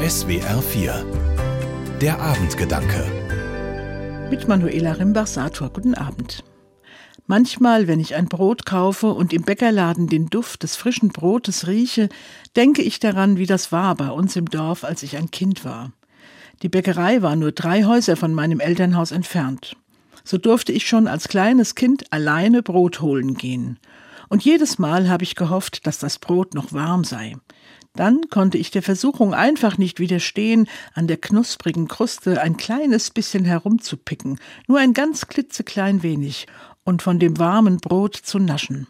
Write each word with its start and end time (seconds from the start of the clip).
SWR 0.00 0.62
4 0.62 1.98
Der 2.00 2.20
Abendgedanke 2.20 3.04
Mit 4.30 4.46
Manuela 4.46 4.92
Rimbach-Sator, 4.92 5.70
guten 5.70 5.94
Abend. 5.96 6.44
Manchmal, 7.26 7.88
wenn 7.88 7.98
ich 7.98 8.14
ein 8.14 8.28
Brot 8.28 8.64
kaufe 8.64 9.08
und 9.08 9.32
im 9.32 9.42
Bäckerladen 9.42 10.06
den 10.06 10.26
Duft 10.26 10.62
des 10.62 10.76
frischen 10.76 11.08
Brotes 11.08 11.66
rieche, 11.66 12.10
denke 12.54 12.82
ich 12.82 13.00
daran, 13.00 13.38
wie 13.38 13.46
das 13.46 13.72
war 13.72 13.96
bei 13.96 14.08
uns 14.10 14.36
im 14.36 14.48
Dorf, 14.48 14.84
als 14.84 15.02
ich 15.02 15.16
ein 15.16 15.32
Kind 15.32 15.64
war. 15.64 15.90
Die 16.62 16.68
Bäckerei 16.68 17.20
war 17.20 17.34
nur 17.34 17.50
drei 17.50 17.82
Häuser 17.82 18.14
von 18.14 18.32
meinem 18.32 18.60
Elternhaus 18.60 19.10
entfernt. 19.10 19.76
So 20.22 20.38
durfte 20.38 20.70
ich 20.70 20.86
schon 20.86 21.08
als 21.08 21.26
kleines 21.26 21.74
Kind 21.74 22.12
alleine 22.12 22.62
Brot 22.62 23.00
holen 23.00 23.34
gehen. 23.34 23.80
Und 24.28 24.44
jedes 24.44 24.78
Mal 24.78 25.08
habe 25.08 25.24
ich 25.24 25.34
gehofft, 25.34 25.88
dass 25.88 25.98
das 25.98 26.20
Brot 26.20 26.54
noch 26.54 26.72
warm 26.72 27.02
sei. 27.02 27.34
Dann 27.98 28.30
konnte 28.30 28.58
ich 28.58 28.70
der 28.70 28.84
Versuchung 28.84 29.34
einfach 29.34 29.76
nicht 29.76 29.98
widerstehen, 29.98 30.68
an 30.94 31.08
der 31.08 31.16
knusprigen 31.16 31.88
Kruste 31.88 32.40
ein 32.40 32.56
kleines 32.56 33.10
bisschen 33.10 33.44
herumzupicken, 33.44 34.38
nur 34.68 34.78
ein 34.78 34.94
ganz 34.94 35.26
klitzeklein 35.26 36.04
wenig, 36.04 36.46
und 36.84 37.02
von 37.02 37.18
dem 37.18 37.38
warmen 37.38 37.78
Brot 37.78 38.14
zu 38.14 38.38
naschen. 38.38 38.86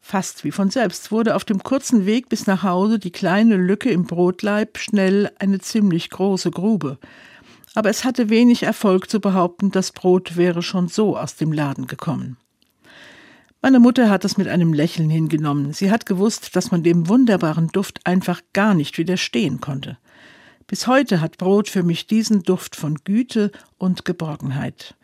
Fast 0.00 0.44
wie 0.44 0.52
von 0.52 0.70
selbst 0.70 1.10
wurde 1.10 1.34
auf 1.34 1.44
dem 1.44 1.64
kurzen 1.64 2.06
Weg 2.06 2.28
bis 2.28 2.46
nach 2.46 2.62
Hause 2.62 3.00
die 3.00 3.10
kleine 3.10 3.56
Lücke 3.56 3.90
im 3.90 4.04
Brotleib 4.04 4.78
schnell 4.78 5.32
eine 5.40 5.58
ziemlich 5.58 6.08
große 6.10 6.52
Grube. 6.52 6.98
Aber 7.74 7.90
es 7.90 8.04
hatte 8.04 8.28
wenig 8.28 8.62
Erfolg 8.62 9.10
zu 9.10 9.18
behaupten, 9.18 9.72
das 9.72 9.90
Brot 9.90 10.36
wäre 10.36 10.62
schon 10.62 10.86
so 10.86 11.18
aus 11.18 11.34
dem 11.34 11.50
Laden 11.50 11.88
gekommen. 11.88 12.36
Meine 13.64 13.80
Mutter 13.80 14.10
hat 14.10 14.26
es 14.26 14.36
mit 14.36 14.46
einem 14.46 14.74
Lächeln 14.74 15.08
hingenommen. 15.08 15.72
Sie 15.72 15.90
hat 15.90 16.04
gewusst, 16.04 16.54
dass 16.54 16.70
man 16.70 16.82
dem 16.82 17.08
wunderbaren 17.08 17.68
Duft 17.68 17.98
einfach 18.04 18.42
gar 18.52 18.74
nicht 18.74 18.98
widerstehen 18.98 19.58
konnte. 19.62 19.96
Bis 20.66 20.86
heute 20.86 21.22
hat 21.22 21.38
Brot 21.38 21.70
für 21.70 21.82
mich 21.82 22.06
diesen 22.06 22.42
Duft 22.42 22.76
von 22.76 22.96
Güte 23.04 23.50
und 23.78 24.04
Geborgenheit. 24.04 24.96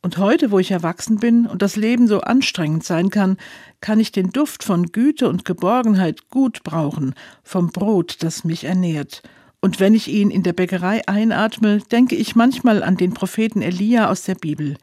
Und 0.00 0.16
heute, 0.18 0.52
wo 0.52 0.60
ich 0.60 0.70
erwachsen 0.70 1.18
bin 1.18 1.46
und 1.48 1.60
das 1.60 1.74
Leben 1.74 2.06
so 2.06 2.20
anstrengend 2.20 2.84
sein 2.84 3.10
kann, 3.10 3.36
kann 3.80 3.98
ich 3.98 4.12
den 4.12 4.30
Duft 4.30 4.62
von 4.62 4.92
Güte 4.92 5.28
und 5.28 5.44
Geborgenheit 5.44 6.30
gut 6.30 6.62
brauchen, 6.62 7.14
vom 7.42 7.72
Brot, 7.72 8.18
das 8.20 8.44
mich 8.44 8.62
ernährt. 8.62 9.24
Und 9.64 9.80
wenn 9.80 9.94
ich 9.94 10.08
ihn 10.08 10.30
in 10.30 10.42
der 10.42 10.52
Bäckerei 10.52 11.08
einatme, 11.08 11.78
denke 11.90 12.16
ich 12.16 12.36
manchmal 12.36 12.82
an 12.82 12.98
den 12.98 13.14
Propheten 13.14 13.62
Elia 13.62 14.10
aus 14.10 14.24
der 14.24 14.34
Bibel. 14.34 14.76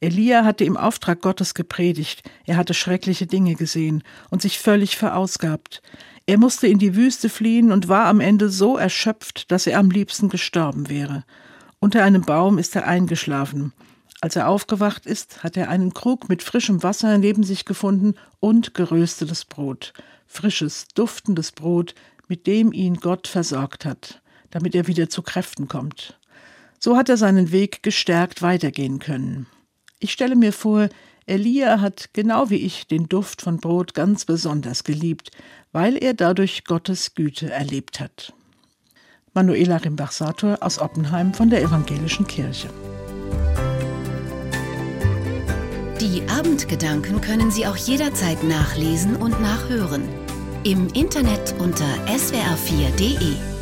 Elia 0.00 0.44
hatte 0.44 0.62
im 0.62 0.76
Auftrag 0.76 1.22
Gottes 1.22 1.54
gepredigt, 1.54 2.22
er 2.44 2.58
hatte 2.58 2.74
schreckliche 2.74 3.26
Dinge 3.26 3.54
gesehen 3.54 4.02
und 4.28 4.42
sich 4.42 4.58
völlig 4.58 4.98
verausgabt. 4.98 5.80
Er 6.26 6.36
musste 6.36 6.66
in 6.66 6.78
die 6.78 6.94
Wüste 6.94 7.30
fliehen 7.30 7.72
und 7.72 7.88
war 7.88 8.04
am 8.04 8.20
Ende 8.20 8.50
so 8.50 8.76
erschöpft, 8.76 9.50
dass 9.50 9.66
er 9.66 9.78
am 9.78 9.90
liebsten 9.90 10.28
gestorben 10.28 10.90
wäre. 10.90 11.24
Unter 11.78 12.04
einem 12.04 12.20
Baum 12.20 12.58
ist 12.58 12.76
er 12.76 12.86
eingeschlafen. 12.86 13.72
Als 14.20 14.36
er 14.36 14.48
aufgewacht 14.48 15.06
ist, 15.06 15.44
hat 15.44 15.56
er 15.56 15.70
einen 15.70 15.94
Krug 15.94 16.28
mit 16.28 16.42
frischem 16.42 16.82
Wasser 16.82 17.16
neben 17.16 17.42
sich 17.42 17.64
gefunden 17.64 18.12
und 18.38 18.74
geröstetes 18.74 19.46
Brot. 19.46 19.94
Frisches, 20.26 20.88
duftendes 20.94 21.52
Brot, 21.52 21.94
mit 22.28 22.46
dem 22.46 22.74
ihn 22.74 22.96
Gott 22.96 23.28
versorgt 23.28 23.86
hat, 23.86 24.20
damit 24.50 24.74
er 24.74 24.86
wieder 24.86 25.08
zu 25.08 25.22
Kräften 25.22 25.68
kommt. 25.68 26.18
So 26.78 26.96
hat 26.96 27.08
er 27.08 27.16
seinen 27.16 27.52
Weg 27.52 27.82
gestärkt 27.82 28.42
weitergehen 28.42 28.98
können. 28.98 29.46
Ich 29.98 30.12
stelle 30.12 30.36
mir 30.36 30.52
vor, 30.52 30.88
Elia 31.26 31.80
hat 31.80 32.10
genau 32.12 32.50
wie 32.50 32.56
ich 32.56 32.86
den 32.86 33.08
Duft 33.08 33.42
von 33.42 33.58
Brot 33.58 33.94
ganz 33.94 34.24
besonders 34.24 34.84
geliebt, 34.84 35.30
weil 35.72 35.96
er 35.96 36.14
dadurch 36.14 36.64
Gottes 36.64 37.14
Güte 37.14 37.50
erlebt 37.50 37.98
hat. 37.98 38.32
Manuela 39.34 39.76
Rimbach-Sator 39.76 40.58
aus 40.60 40.78
Oppenheim 40.78 41.34
von 41.34 41.50
der 41.50 41.62
Evangelischen 41.62 42.26
Kirche. 42.26 42.70
Die 46.00 46.22
Abendgedanken 46.28 47.20
können 47.20 47.50
Sie 47.50 47.66
auch 47.66 47.76
jederzeit 47.76 48.42
nachlesen 48.44 49.16
und 49.16 49.40
nachhören. 49.40 50.08
Im 50.62 50.88
Internet 50.88 51.54
unter 51.58 51.86
swr4.de. 52.06 53.55